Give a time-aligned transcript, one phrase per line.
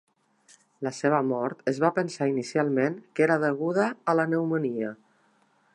[0.87, 4.95] La seva mort es va pensar inicialment que era deguda a la pneumònia.